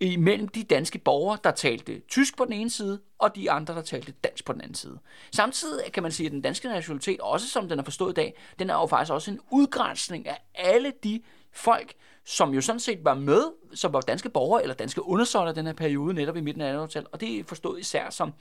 [0.00, 3.82] imellem de danske borgere, der talte tysk på den ene side, og de andre, der
[3.82, 4.98] talte dansk på den anden side.
[5.32, 8.34] Samtidig kan man sige, at den danske nationalitet, også som den er forstået i dag,
[8.58, 11.22] den er jo faktisk også en udgrænsning af alle de
[11.52, 11.94] folk,
[12.24, 13.42] som jo sådan set var med
[13.74, 17.08] som var danske borgere eller danske undersåtter den her periode, netop i midten af 1800-tallet.
[17.12, 18.32] Og det er forstået især som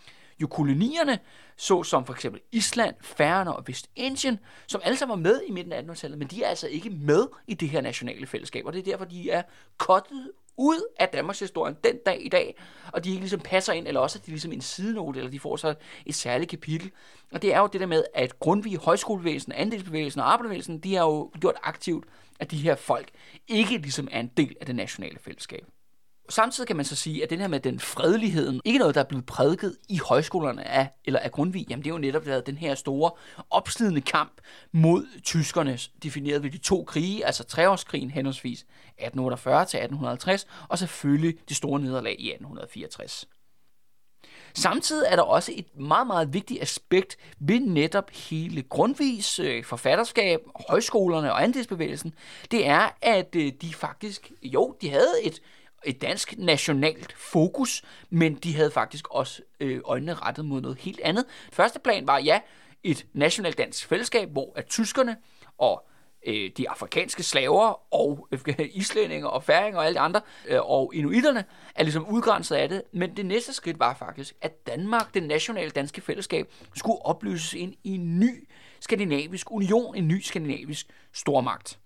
[0.41, 1.19] jo kolonierne,
[1.57, 5.81] såsom for eksempel Island, Færøerne og Vestindien, som alle sammen var med i midten af
[5.81, 8.91] 1800-tallet, men de er altså ikke med i det her nationale fællesskab, og det er
[8.91, 9.41] derfor, de er
[9.77, 12.57] kottet ud af Danmarks historie den dag i dag,
[12.93, 15.39] og de ikke ligesom passer ind, eller også at de ligesom en sidenote, eller de
[15.39, 16.91] får så et særligt kapitel.
[17.31, 21.03] Og det er jo det der med, at Grundtvig, højskolebevægelsen, andelsbevægelsen og arbejderbevægelsen, de har
[21.03, 22.05] jo gjort aktivt,
[22.39, 23.09] at de her folk
[23.47, 25.65] ikke ligesom er en del af det nationale fællesskab.
[26.29, 29.05] Samtidig kan man så sige, at den her med den fredeligheden, ikke noget, der er
[29.05, 32.57] blevet prædiket i højskolerne af, eller af Grundtvig, jamen det er jo netop været den
[32.57, 33.11] her store
[33.49, 34.31] opslidende kamp
[34.71, 41.35] mod tyskerne, defineret ved de to krige, altså treårskrigen henholdsvis 1848 til 1850, og selvfølgelig
[41.49, 43.27] det store nederlag i 1864.
[44.53, 50.39] Samtidig er der også et meget, meget vigtigt aspekt ved netop hele Grundtvigs øh, forfatterskab,
[50.69, 52.13] højskolerne og andelsbevægelsen.
[52.51, 55.41] Det er, at øh, de faktisk, jo, de havde et,
[55.85, 60.99] et dansk nationalt fokus, men de havde faktisk også øh, øjnene rettet mod noget helt
[61.03, 61.25] andet.
[61.53, 62.39] Første plan var, ja,
[62.83, 65.17] et nationalt dansk fællesskab, hvor at tyskerne
[65.57, 65.87] og
[66.25, 68.39] øh, de afrikanske slaver og øh,
[68.73, 71.45] islændinge og færinger og alle de andre øh, og inuiterne
[71.75, 72.81] er ligesom udgrænset af det.
[72.91, 77.73] Men det næste skridt var faktisk, at Danmark, det nationale danske fællesskab, skulle opløses ind
[77.83, 78.47] i en ny
[78.79, 81.79] skandinavisk union, en ny skandinavisk stormagt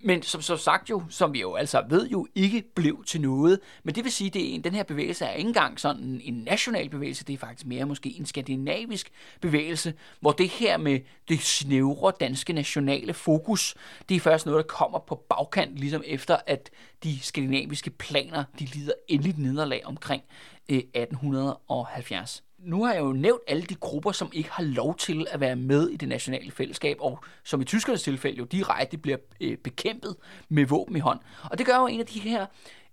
[0.00, 3.60] men som så sagt jo, som vi jo altså ved jo ikke blev til noget.
[3.84, 7.24] Men det vil sige, at den her bevægelse er ikke engang sådan en national bevægelse,
[7.24, 12.52] det er faktisk mere måske en skandinavisk bevægelse, hvor det her med det snævre danske
[12.52, 13.74] nationale fokus,
[14.08, 16.70] det er først noget, der kommer på bagkant, ligesom efter at
[17.02, 20.22] de skandinaviske planer, de lider endeligt nederlag omkring
[20.68, 25.26] øh, 1870 nu har jeg jo nævnt alle de grupper, som ikke har lov til
[25.30, 29.18] at være med i det nationale fællesskab, og som i tyskernes tilfælde jo direkte bliver
[29.40, 30.16] øh, bekæmpet
[30.48, 31.20] med våben i hånd.
[31.50, 32.46] Og det gør jo en af de her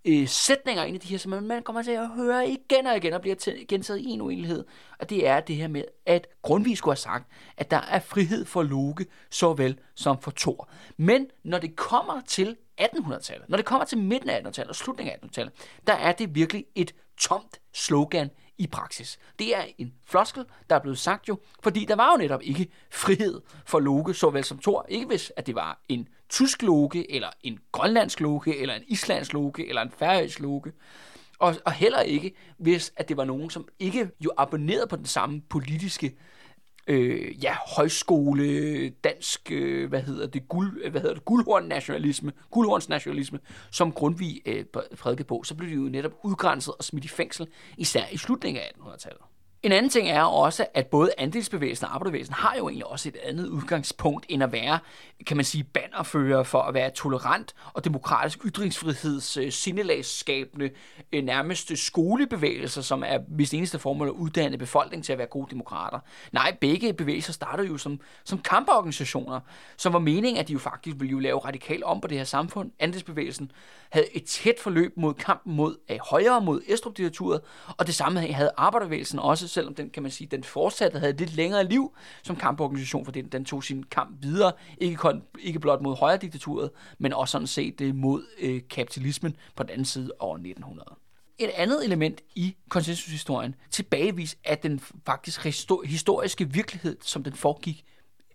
[0.05, 3.13] øh, sætninger, en af de her, som man kommer til at høre igen og igen
[3.13, 4.65] og bliver gentaget i en uenighed.
[4.99, 8.45] Og det er det her med, at Grundtvig skulle have sagt, at der er frihed
[8.45, 10.69] for Loke, såvel som for Thor.
[10.97, 15.13] Men når det kommer til 1800-tallet, når det kommer til midten af 1800-tallet og slutningen
[15.13, 15.53] af 1800-tallet,
[15.87, 18.29] der er det virkelig et tomt slogan
[18.63, 19.19] i praksis.
[19.39, 22.67] Det er en floskel, der er blevet sagt jo, fordi der var jo netop ikke
[22.91, 24.85] frihed for Loke, såvel som Thor.
[24.89, 29.33] Ikke hvis, at det var en tysk Loke, eller en grønlandsk Loke, eller en islandsk
[29.33, 30.71] Loke, eller en færøsk Loke.
[31.39, 35.05] Og, og heller ikke, hvis at det var nogen, som ikke jo abonnerede på den
[35.05, 36.15] samme politiske
[36.87, 42.89] øh, ja, højskole, dansk, øh, hvad hedder det, guld, hvad hedder det, guldhorn nationalisme, guldhorns
[42.89, 43.39] nationalisme,
[43.71, 44.65] som Grundtvig øh,
[44.97, 48.63] prædikede på, så blev de jo netop udgrænset og smidt i fængsel, især i slutningen
[48.63, 49.21] af 1800-tallet.
[49.63, 53.17] En anden ting er også, at både andelsbevægelsen og arbejderbevægelsen har jo egentlig også et
[53.23, 54.79] andet udgangspunkt end at være,
[55.27, 60.69] kan man sige, bannerfører for at være tolerant og demokratisk ytringsfriheds øh, sindelagsskabende
[61.13, 65.27] øh, nærmeste nærmest skolebevægelser, som er hvis eneste formål at uddanne befolkningen til at være
[65.27, 65.99] gode demokrater.
[66.31, 69.39] Nej, begge bevægelser startede jo som, som kamporganisationer,
[69.77, 72.25] som var meningen, at de jo faktisk ville jo lave radikalt om på det her
[72.25, 72.71] samfund.
[72.79, 73.51] Andelsbevægelsen
[73.89, 77.41] havde et tæt forløb mod kampen mod af højre mod Estrup-diktaturet,
[77.77, 81.35] og det samme havde arbejderbevægelsen også, selvom den, kan man sige, den fortsatte havde lidt
[81.35, 85.81] længere liv som kamporganisation, fordi den, den tog sin kamp videre, ikke, kun, ikke blot
[85.81, 90.11] mod højre diktaturet, men også sådan set øh, mod øh, kapitalismen på den anden side
[90.19, 90.95] over 1900.
[91.39, 95.43] Et andet element i konsensushistorien tilbagevis af den faktisk
[95.85, 97.85] historiske virkelighed, som den foregik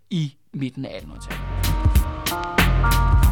[0.09, 3.28] i midten af 1800-tallet.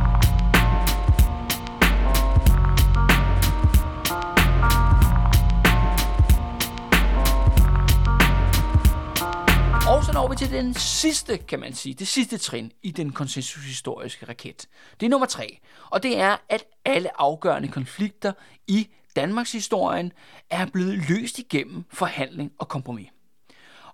[9.89, 13.11] Og så når vi til den sidste, kan man sige, det sidste trin i den
[13.11, 14.67] konsensushistoriske raket.
[14.99, 18.33] Det er nummer tre, og det er, at alle afgørende konflikter
[18.67, 20.11] i Danmarks historien
[20.49, 23.09] er blevet løst igennem forhandling og kompromis.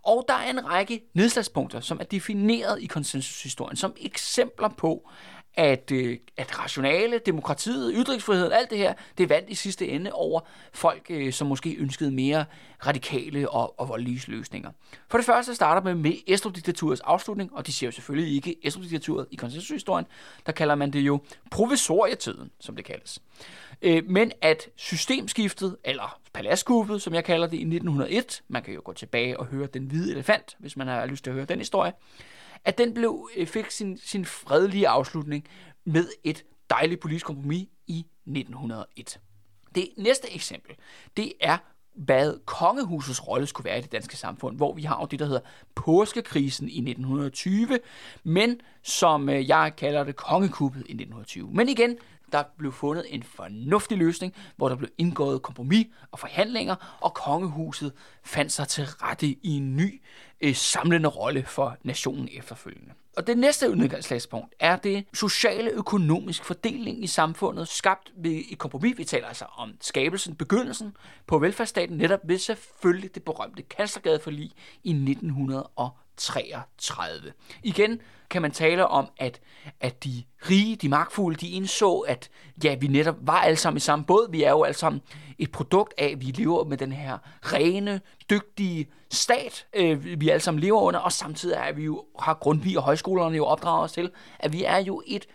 [0.04, 5.10] Og der er en række nedslagspunkter, som er defineret i konsensushistorien som eksempler på,
[5.56, 10.42] at, øh, at rationale, demokratiet, ytringsfriheden, alt det her, det vandt i sidste ende over
[10.74, 12.46] folk, øh, som måske ønskede mere
[12.88, 14.72] radikale og, og voldelige løsninger.
[15.08, 19.28] For det første starter man med Estrup-diktaturets afslutning, og de siger jo selvfølgelig ikke Estrup-diktaturet
[19.32, 20.06] i konsensushistorien,
[20.46, 21.20] der kalder man det jo
[21.52, 23.20] provisorietiden, som det kaldes.
[23.82, 28.82] Øh, men at systemskiftet, eller paladskuppet, som jeg kalder det, i 1901, man kan jo
[28.84, 31.60] gå tilbage og høre Den Hvide Elefant, hvis man har lyst til at høre den
[31.60, 31.94] historie,
[32.66, 35.48] at den blev, øh, fik sin, sin fredelige afslutning
[35.86, 39.20] med et dejligt politisk kompromis i 1901.
[39.76, 40.76] Det næste eksempel,
[41.18, 41.58] det er
[41.96, 45.26] hvad kongehusets rolle skulle være i det danske samfund, hvor vi har jo det, der
[45.26, 45.42] hedder
[45.76, 47.80] påskekrisen i 1920,
[48.24, 51.50] men som øh, jeg kalder det kongekuppet i 1920.
[51.54, 51.98] Men igen,
[52.32, 57.94] der blev fundet en fornuftig løsning, hvor der blev indgået kompromis og forhandlinger, og kongehuset
[58.24, 60.02] fandt sig til rette i en ny
[60.44, 62.94] øh, samlende rolle for nationen efterfølgende.
[63.18, 68.98] Og det næste udgangslagspunkt er det sociale økonomisk fordeling i samfundet, skabt ved et kompromis.
[68.98, 70.96] Vi taler altså om skabelsen, begyndelsen
[71.28, 74.52] på velfærdsstaten, netop ved selvfølgelig det berømte Kastergadeforlig
[74.84, 77.34] i 1933.
[77.64, 79.42] Igen kan man tale om, at,
[79.80, 82.30] at de rige, de magtfulde, de indså, at
[82.64, 84.32] ja, vi netop var alle sammen i samme båd.
[84.32, 85.02] Vi er jo alle sammen
[85.38, 90.42] et produkt af, at vi lever med den her rene, dygtige stat, øh, vi alle
[90.42, 93.92] sammen lever under, og samtidig er vi jo, har Grundtvig og højskolerne jo opdraget os
[93.92, 95.26] til, at vi er jo et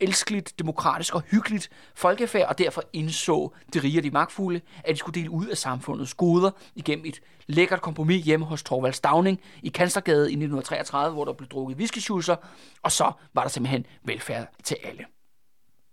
[0.00, 4.96] elskeligt, demokratisk og hyggeligt folkefærd, og derfor indså de rige og de magtfulde, at de
[4.98, 9.68] skulle dele ud af samfundets goder igennem et lækkert kompromis hjemme hos Torvald Stavning i
[9.68, 12.36] Kanslergade i 1933, hvor der blev drukket whiskysjuicer,
[12.82, 15.04] og så var der simpelthen velfærd til alle.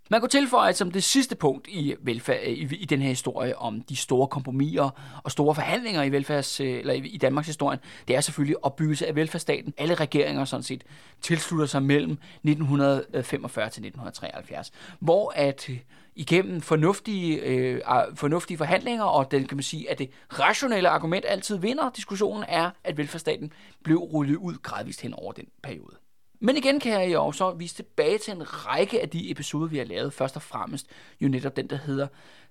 [0.10, 3.58] Man kunne tilføje som det sidste punkt i, velfærd, øh, i, i den her historie
[3.58, 4.90] om de store kompromiser
[5.24, 9.08] og store forhandlinger i, velfærds, øh, eller i, i Danmarks historie, det er selvfølgelig opbyggelse
[9.08, 9.74] af velfærdsstaten.
[9.78, 10.84] Alle regeringer sådan set
[11.22, 15.78] tilslutter sig mellem 1945 til 1973, hvor at øh,
[16.16, 17.82] igennem fornuftige, øh,
[18.16, 22.72] fornuftige forhandlinger, og den kan man sige, at det rationelle argument altid vinder diskussionen, er,
[22.84, 25.96] at velfærdsstaten blev rullet ud gradvist hen over den periode.
[26.40, 29.78] Men igen kan jeg jo så vise tilbage til en række af de episoder, vi
[29.78, 30.14] har lavet.
[30.14, 30.88] Først og fremmest
[31.22, 32.08] jo netop den, der hedder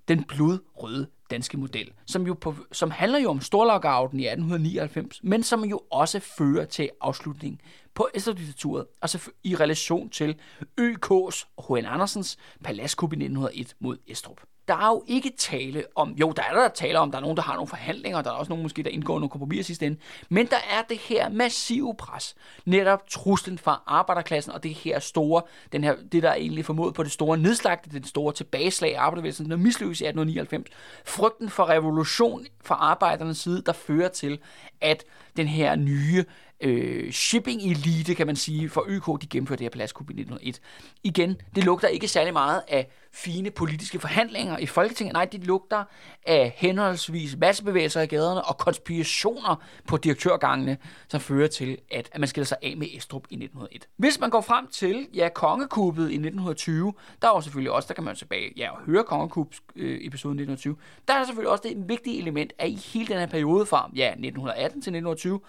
[0.09, 5.43] Den blodrøde danske model, som, jo på, som handler jo om storlockouten i 1899, men
[5.43, 7.61] som jo også fører til afslutningen
[7.95, 10.37] på Estrup-diktaturet, altså i relation til
[10.81, 11.87] ØK's og H.N.
[11.87, 16.55] Andersens paladskup i 1901 mod Estrup der er jo ikke tale om, jo, der er
[16.55, 18.83] der tale om, der er nogen, der har nogle forhandlinger, der er også nogen måske,
[18.83, 22.35] der indgår nogle kompromiser sidste ende, men der er det her massive pres,
[22.65, 26.95] netop truslen fra arbejderklassen, og det her store, den her, det der er egentlig formodet
[26.95, 30.71] på det store nedslagte, den store tilbageslag af arbejdervæsenet, der mislykkes i 1899,
[31.15, 34.39] frygten for revolution fra arbejdernes side, der fører til,
[34.81, 35.05] at
[35.37, 36.25] den her nye
[36.65, 40.61] øh, shipping-elite, kan man sige, for ØK, de gennemførte det her pladskup i 1901.
[41.03, 45.13] Igen, det lugter ikke særlig meget af fine politiske forhandlinger i Folketinget.
[45.13, 45.85] Nej, det lugter
[46.27, 49.57] af henholdsvis massebevægelser i gaderne og konspirationer
[49.89, 50.77] på direktørgangene,
[51.09, 53.89] som fører til, at, at man skiller sig af med Estrup i 1901.
[53.97, 57.95] Hvis man går frem til, ja, kongekuppet i 1920, der er jo selvfølgelig også, der
[57.95, 60.77] kan man tilbage, ja, og høre kongekups øh, episoden 1920,
[61.09, 63.91] der er der selvfølgelig også det vigtige element af i hele den her periode fra,
[63.97, 65.41] ja, 1918 til 1920,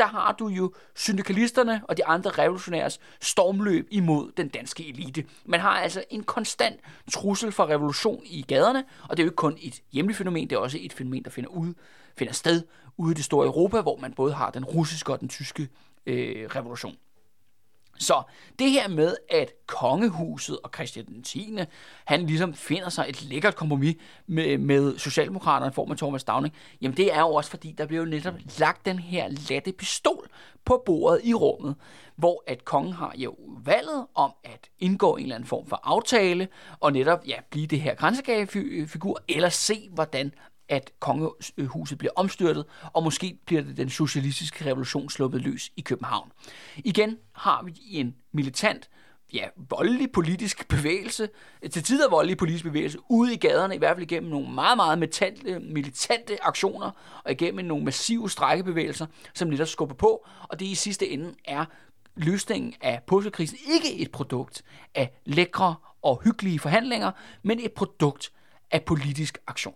[0.00, 5.24] der har du jo syndikalisterne og de andre revolutionæres stormløb imod den danske elite.
[5.44, 6.80] Man har altså en konstant
[7.12, 10.56] trussel for revolution i gaderne, og det er jo ikke kun et hjemligt fænomen, det
[10.56, 11.74] er også et fænomen, der finder, ud,
[12.18, 12.62] finder sted
[12.96, 15.68] ude i det store Europa, hvor man både har den russiske og den tyske
[16.06, 16.96] øh, revolution.
[18.00, 18.22] Så
[18.58, 21.58] det her med, at kongehuset og Christian den 10.
[22.04, 26.54] han ligesom finder sig et lækkert kompromis med, med Socialdemokraterne i form af Thomas Downing,
[26.80, 30.28] jamen det er jo også fordi, der bliver jo netop lagt den her latte pistol
[30.64, 31.74] på bordet i rummet,
[32.16, 36.48] hvor at kongen har jo valget om at indgå en eller anden form for aftale,
[36.80, 40.32] og netop ja, blive det her grænsekagefigur, eller se, hvordan
[40.70, 46.32] at kongehuset bliver omstyrtet, og måske bliver det den socialistiske revolution sluppet løs i København.
[46.76, 48.90] Igen har vi en militant,
[49.32, 51.28] ja, voldelig politisk bevægelse,
[51.70, 54.98] til tider voldelig politisk bevægelse, ude i gaderne, i hvert fald igennem nogle meget, meget
[54.98, 60.74] militante, militante aktioner, og igennem nogle massive strækkebevægelser, som netop skubber på, og det i
[60.74, 61.64] sidste ende er
[62.16, 64.62] løsningen af påskekrisen ikke et produkt
[64.94, 68.32] af lækre og hyggelige forhandlinger, men et produkt
[68.70, 69.74] af politisk aktion.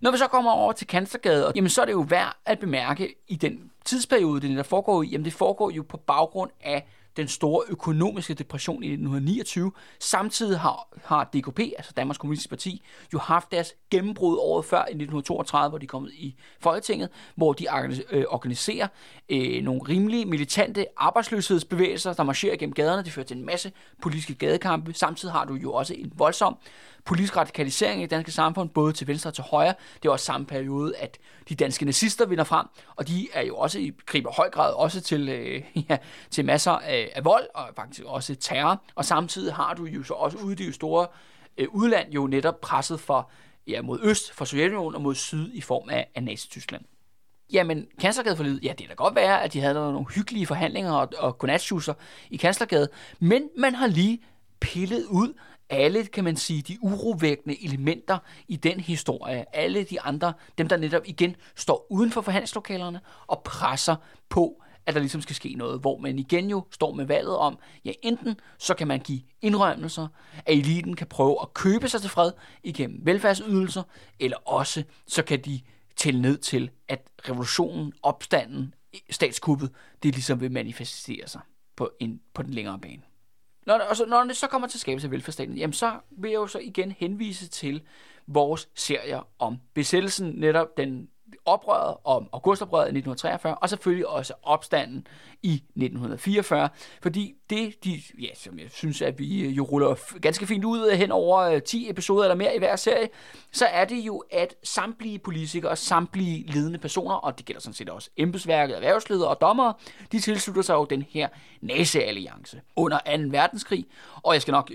[0.00, 3.14] Når vi så kommer over til Kanslergade, jamen så er det jo værd at bemærke
[3.28, 7.28] i den tidsperiode, det der foregår i, jamen det foregår jo på baggrund af den
[7.28, 9.72] store økonomiske depression i 1929.
[10.00, 12.82] Samtidig har, har DKP, altså Danmarks Kommunistiske Parti,
[13.12, 17.52] jo haft deres gennembrud året før i 1932, hvor de er kommet i Folketinget, hvor
[17.52, 17.66] de
[18.10, 18.88] øh, organiserer
[19.28, 23.04] øh, nogle rimelige militante arbejdsløshedsbevægelser, der marcherer gennem gaderne.
[23.04, 24.92] Det fører til en masse politiske gadekampe.
[24.92, 26.56] Samtidig har du jo også en voldsom
[27.04, 29.74] politisk radikalisering i det danske samfund, både til venstre og til højre.
[30.02, 33.56] Det er også samme periode, at de danske nazister vinder frem, og de er jo
[33.56, 35.96] også i griber høj grad også til, øh, ja,
[36.30, 38.82] til masser af, af vold og faktisk også terror.
[38.94, 41.06] Og samtidig har du jo så også ude i det store
[41.58, 43.30] øh, udland jo netop presset for
[43.66, 46.84] ja, mod øst, for Sovjetunionen og mod syd i form af, af Nazi-Tyskland.
[47.52, 51.08] Jamen, kanslergadeforlidet, ja, det kan da godt være, at de havde nogle hyggelige forhandlinger og,
[51.18, 51.94] og godnatschusser
[52.30, 54.22] i kanslergade, men man har lige
[54.60, 55.34] pillet ud
[55.70, 60.76] alle, kan man sige, de urovækkende elementer i den historie, alle de andre, dem der
[60.76, 63.96] netop igen står uden for forhandlingslokalerne og presser
[64.28, 67.58] på at der ligesom skal ske noget, hvor man igen jo står med valget om,
[67.84, 70.08] ja enten så kan man give indrømmelser,
[70.46, 73.82] at eliten kan prøve at købe sig til fred igennem velfærdsydelser,
[74.20, 75.60] eller også så kan de
[75.96, 78.74] tælle ned til, at revolutionen, opstanden,
[79.10, 79.70] statskuppet,
[80.02, 81.40] det ligesom vil manifestere sig
[81.76, 83.02] på, en, på den længere bane.
[83.68, 86.36] Når, og så, når det så kommer til skabelse af velfærdsstaten, jamen så vil jeg
[86.36, 87.82] jo så igen henvise til
[88.26, 91.08] vores serier om besættelsen, netop den
[91.44, 95.06] oprøret om augustoprøret i 1943, og selvfølgelig også opstanden
[95.42, 96.68] i 1944,
[97.02, 100.88] fordi det, de, ja, som jeg synes, at vi øh, jo ruller ganske fint ud
[100.90, 103.08] øh, hen over øh, 10 episoder eller mere i hver serie,
[103.52, 107.74] så er det jo, at samtlige politikere, og samtlige ledende personer, og det gælder sådan
[107.74, 109.74] set også embedsværket, erhvervsledere og dommere,
[110.12, 111.28] de tilslutter sig jo den her
[111.60, 113.22] nazi-alliance under 2.
[113.28, 113.86] verdenskrig,
[114.22, 114.72] og jeg skal nok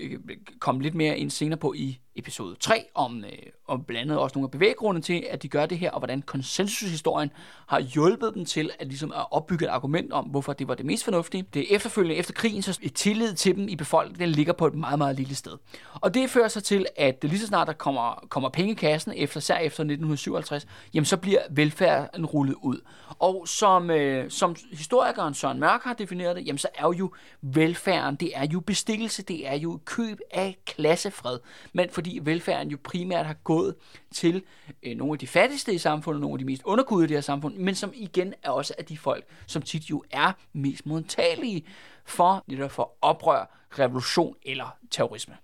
[0.58, 3.32] komme lidt mere ind senere på i episode 3 om, øh,
[3.68, 6.22] om blandt andet også nogle af bevæggrundene til, at de gør det her, og hvordan
[6.22, 7.30] konsensushistorien
[7.66, 10.86] har hjulpet dem til at, ligesom at opbygge et argument om, hvorfor det var det
[10.86, 11.44] mest fornuftige.
[11.54, 14.74] Det efterfølgende efter krigen, så et tillid til dem i befolkningen, den ligger på et
[14.74, 15.52] meget, meget lille sted.
[16.00, 19.12] Og det fører sig til, at lige så snart der kommer, kommer penge i kassen,
[19.16, 22.80] efter, især efter 1957, jamen så bliver velfærden rullet ud.
[23.18, 28.16] Og som, øh, som historikeren Søren Mørk har defineret det, jamen så er jo velfærden,
[28.16, 31.38] det er jo bestikkelse, det er jo køb af klassefred.
[31.72, 33.74] Men fordi velfærden jo primært har gået
[34.12, 34.42] til
[34.82, 37.22] øh, nogle af de fattigste i samfundet, nogle af de mest underkudede i det her
[37.22, 41.66] samfund, men som igen er også af de folk, som tit jo er mest modtagelige
[42.04, 45.36] for netop for oprør, revolution eller terrorisme.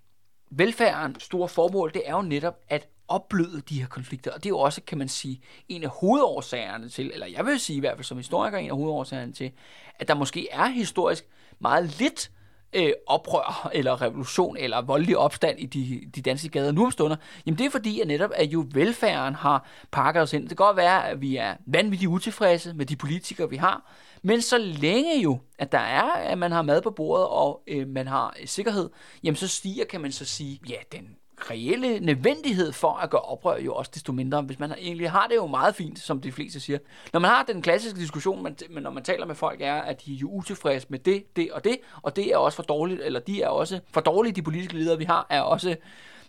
[0.50, 4.50] Velfærdens store formål, det er jo netop at opbløde de her konflikter, og det er
[4.50, 7.96] jo også, kan man sige, en af hovedårsagerne til, eller jeg vil sige i hvert
[7.96, 9.52] fald som historiker, en af hovedårsagerne til,
[9.98, 11.26] at der måske er historisk
[11.58, 12.30] meget lidt
[12.72, 17.16] øh, oprør, eller revolution, eller voldelig opstand i de, de danske gader nu om stunder,
[17.46, 20.42] jamen det er fordi, at netop at jo velfærden har pakket os ind.
[20.42, 23.92] Det kan godt være, at vi er vanvittigt utilfredse med de politikere, vi har,
[24.22, 27.88] men så længe jo, at der er, at man har mad på bordet, og øh,
[27.88, 28.90] man har øh, sikkerhed,
[29.22, 31.16] jamen så stiger, kan man så sige, ja, den
[31.50, 34.42] reelle nødvendighed for at gøre oprør jo også desto mindre.
[34.42, 36.78] Hvis man egentlig har det jo meget fint, som de fleste siger.
[37.12, 40.14] Når man har den klassiske diskussion, man, når man taler med folk, er, at de
[40.14, 43.20] er jo utilfredse med det, det og det, og det er også for dårligt, eller
[43.20, 45.76] de er også for dårlige, de politiske ledere, vi har, er også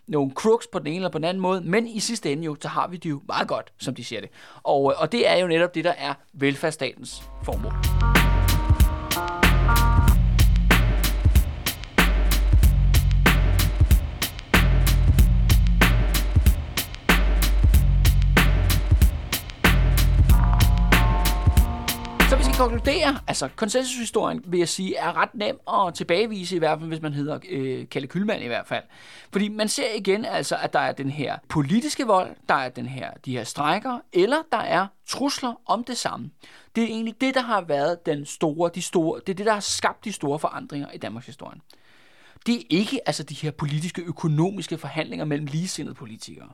[0.06, 2.56] nogle crooks på den ene eller på den anden måde, men i sidste ende jo,
[2.60, 4.30] så har vi det jo meget godt, som de siger det.
[4.62, 8.41] Og, øh, og det er jo netop det, der er velfærdsstatens formål.
[22.68, 27.02] Konkludere, altså konsensushistorien, vil jeg sige, er ret nem at tilbagevise, i hvert fald hvis
[27.02, 28.84] man hedder øh, Kalle Kylmand i hvert fald.
[29.32, 32.86] Fordi man ser igen altså, at der er den her politiske vold, der er den
[32.86, 36.30] her, de her strækker, eller der er trusler om det samme.
[36.76, 39.52] Det er egentlig det, der har været den store, de store, det er det, der
[39.52, 41.60] har skabt de store forandringer i Danmarks historie.
[42.46, 46.48] Det er ikke altså de her politiske, økonomiske forhandlinger mellem ligesindede politikere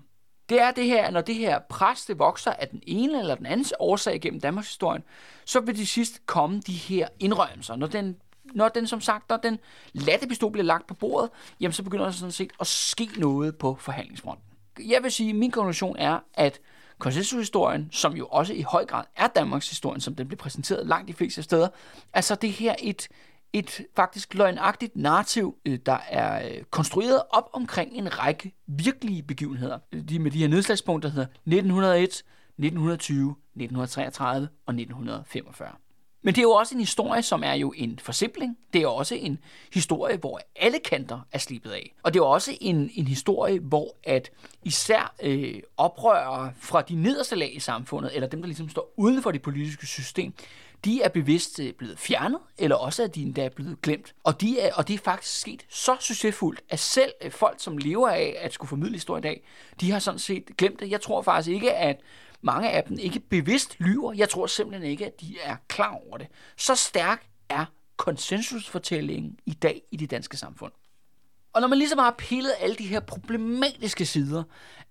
[0.49, 3.47] det er det her, når det her pres det vokser af den ene eller den
[3.47, 5.03] anden årsag gennem Danmarks historien,
[5.45, 7.77] så vil det sidst komme de her indrømmelser.
[7.77, 9.59] Når den, når den som sagt, når den
[9.93, 11.31] latte pistol bliver lagt på bordet,
[11.61, 14.45] jamen så begynder der sådan set at ske noget på forhandlingsfronten.
[14.89, 16.61] Jeg vil sige, at min konklusion er, at
[16.99, 21.09] konsensushistorien, som jo også i høj grad er Danmarks historie, som den bliver præsenteret langt
[21.09, 21.69] de fleste steder,
[22.13, 23.09] altså det her et,
[23.53, 29.79] et faktisk løgnagtigt narrativ, øh, der er øh, konstrueret op omkring en række virkelige begivenheder.
[30.09, 35.69] De med de her nedslagspunkter hedder 1901, 1920, 1933 og 1945.
[36.23, 38.59] Men det er jo også en historie, som er jo en forsimpling.
[38.73, 39.39] Det er også en
[39.73, 41.95] historie, hvor alle kanter er slibet af.
[42.03, 44.31] Og det er også en, en historie, hvor at
[44.65, 49.23] især øh, oprørere fra de nederste lag i samfundet, eller dem, der ligesom står uden
[49.23, 50.33] for det politiske system,
[50.85, 54.14] de er bevidst øh, blevet fjernet, eller også er de endda blevet glemt.
[54.24, 57.79] Og, de er, og det er faktisk sket så succesfuldt, at selv øh, folk, som
[57.79, 59.45] lever af at skulle formidle historie i dag,
[59.81, 60.91] de har sådan set glemt det.
[60.91, 62.01] Jeg tror faktisk ikke, at
[62.41, 64.12] mange af dem ikke bevidst lyver.
[64.12, 66.26] Jeg tror simpelthen ikke, at de er klar over det.
[66.57, 67.64] Så stærk er
[67.97, 70.72] konsensusfortællingen i dag i det danske samfund.
[71.59, 74.43] Og når man ligesom har pillet alle de her problematiske sider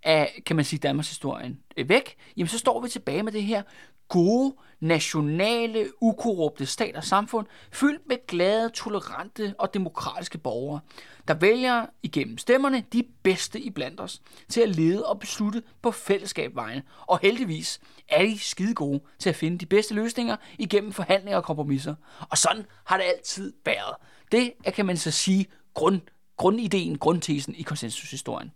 [0.04, 3.44] af, kan man sige, Danmarks historien øh, væk, jamen så står vi tilbage med det
[3.44, 3.64] her
[4.08, 10.80] gode, nationale, ukorrupte stat og samfund, fyldt med glade, tolerante og demokratiske borgere,
[11.28, 15.92] der vælger igennem stemmerne de bedste i blandt os til at lede og beslutte på
[15.92, 16.82] fællesskabvejen.
[17.08, 21.44] Og heldigvis er de skide gode til at finde de bedste løsninger igennem forhandlinger og
[21.44, 21.96] kompromiser.
[22.30, 23.96] Og sådan har det altid været.
[24.32, 26.02] Det er, kan man så sige, grund,
[26.38, 28.52] grundideen, grundtesen i konsensushistorien.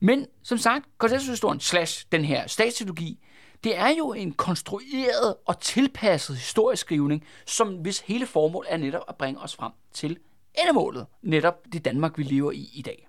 [0.00, 3.18] Men som sagt, konsensushistorien slash den her statsteologi,
[3.64, 9.16] Det er jo en konstrueret og tilpasset historieskrivning, som hvis hele formål er netop at
[9.16, 10.18] bringe os frem til
[10.54, 11.06] endemålet.
[11.22, 13.08] Netop det Danmark, vi lever i i dag.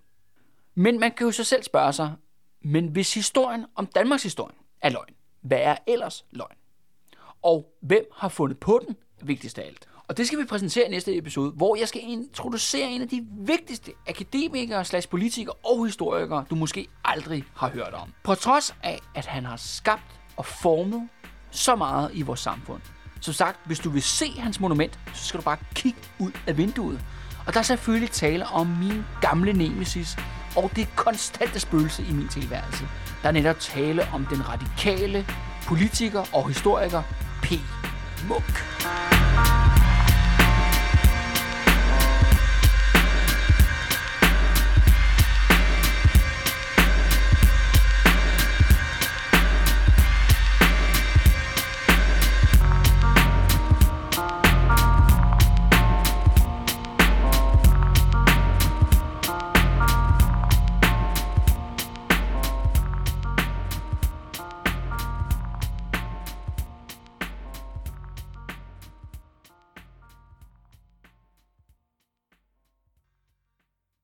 [0.75, 2.13] Men man kan jo så selv spørge sig,
[2.61, 6.55] men hvis historien om Danmarks historie er løgn, hvad er ellers løgn?
[7.41, 9.87] Og hvem har fundet på den, vigtigst af alt?
[10.13, 13.25] Og det skal vi præsentere i næste episode, hvor jeg skal introducere en af de
[13.39, 18.13] vigtigste akademikere, slash politikere og historikere, du måske aldrig har hørt om.
[18.23, 21.09] På trods af, at han har skabt og formet
[21.51, 22.81] så meget i vores samfund.
[23.21, 26.57] Som sagt, hvis du vil se hans monument, så skal du bare kigge ud af
[26.57, 26.99] vinduet.
[27.47, 30.17] Og der er selvfølgelig tale om min gamle nemesis
[30.55, 32.87] og det konstante spøgelse i min tilværelse.
[33.21, 35.25] Der er netop tale om den radikale
[35.67, 37.03] politiker og historiker
[37.43, 37.51] P.
[38.27, 38.63] Munk.